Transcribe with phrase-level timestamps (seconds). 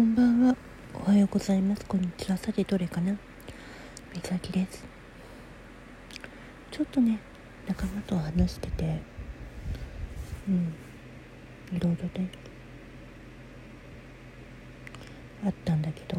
[0.00, 0.14] こん
[0.46, 0.56] は。
[0.94, 1.84] おはようございます。
[1.84, 2.36] こんにちは。
[2.38, 3.12] さてどれかな？
[4.14, 4.82] みさきです。
[6.70, 7.20] ちょっとね、
[7.68, 9.02] 仲間と話してて、
[10.48, 10.74] うん、
[11.76, 12.30] いろいろね、
[15.44, 16.18] あったんだけど、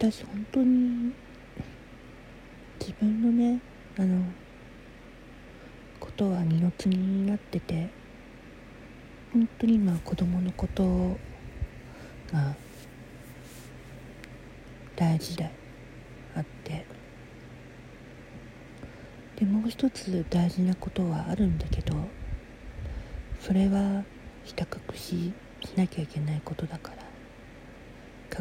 [0.00, 1.12] 私本当に
[2.80, 3.60] 自分のね、
[3.96, 4.20] あの、
[6.00, 7.88] ことは二の次になってて
[9.36, 11.18] 本当に今子供のこと
[12.32, 12.56] が
[14.96, 15.50] 大事で
[16.34, 16.86] あって。
[19.38, 21.94] でもう一つ大事なことはあるんだけど
[23.38, 24.02] それは
[24.44, 27.04] ひた隠ししなきゃいけないことだから。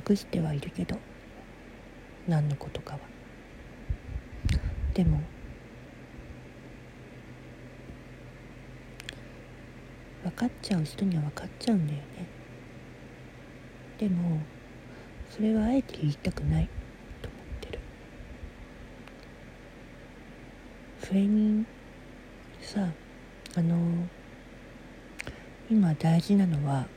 [0.09, 0.98] 隠してはいるけど
[2.26, 3.00] 何のことかは。
[4.94, 5.20] でも
[10.24, 12.28] 分かっちゃう人には分かっちゃうんだよね。
[13.97, 14.39] でも
[15.30, 16.69] それはあえて言いたくない
[17.22, 17.80] と思ってる。
[21.02, 21.66] それに
[22.61, 22.89] さ
[23.56, 24.08] あの
[25.69, 26.88] 今大事なのは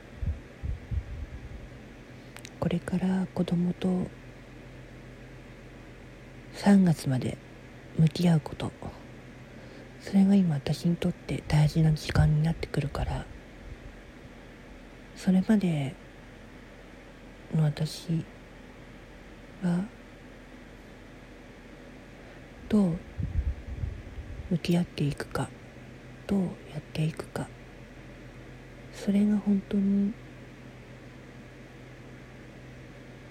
[2.59, 4.07] これから子供と
[6.55, 7.37] 3月まで
[7.97, 8.71] 向き合うこと。
[10.01, 13.25] それが今私にとって大事な時間になってくるから
[15.15, 15.93] それまで
[17.53, 18.25] の私
[19.61, 19.85] は
[22.69, 22.97] どう
[24.51, 25.49] 向き合っていくか
[26.27, 27.47] どうやっていくか
[28.93, 30.13] それが本当に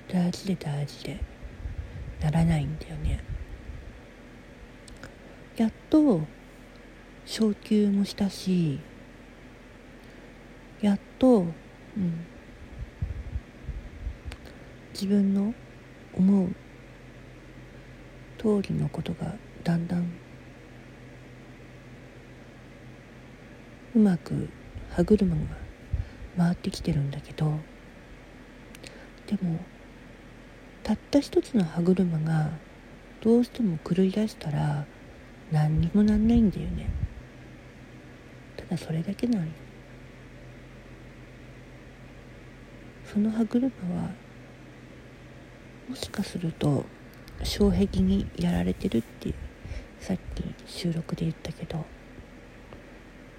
[0.09, 1.21] 大事で大事で
[2.21, 3.23] ならないんだよね。
[5.57, 6.23] やっと
[7.29, 8.81] 昇級もしたし
[10.81, 11.43] やっと、う
[12.01, 12.27] ん、
[14.95, 15.53] 自分の
[16.15, 16.49] 思う
[18.39, 20.11] 通りのことがだんだん
[23.95, 24.49] うまく
[24.93, 25.43] 歯車が
[26.39, 27.53] 回ってきてるんだけど
[29.27, 29.61] でも
[30.83, 32.53] たった一つの歯車が
[33.21, 34.87] どうしても狂い出したら
[35.53, 37.08] 何にもなんないんだよね。
[38.71, 39.47] だそれだけなの
[43.05, 44.11] その歯車は
[45.89, 46.85] もしかすると
[47.43, 49.33] 障壁にやられてるって
[50.01, 51.85] さっき収録で言ったけど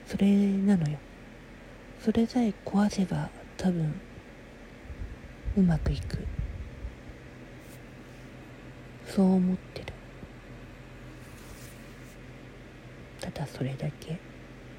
[0.10, 0.98] それなのよ。
[2.04, 3.94] それさえ壊せば多分
[5.56, 6.26] うまくいく。
[9.06, 9.86] そう思ってる。
[13.22, 14.18] ただそれだけ。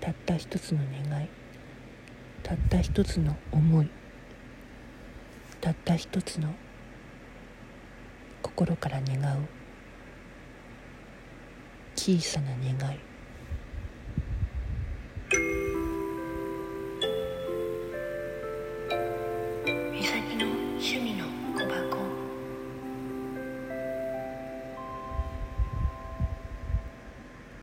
[0.01, 0.79] たった一つの
[1.09, 1.29] 願い。
[2.43, 3.91] たった一つの思い。
[5.61, 6.55] たった一つの
[8.41, 9.47] 心から願う。
[11.95, 13.10] 小さな願い。